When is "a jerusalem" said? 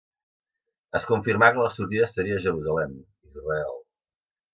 2.39-2.97